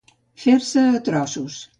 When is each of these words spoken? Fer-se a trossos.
Fer-se 0.43 0.85
a 0.99 1.01
trossos. 1.09 1.59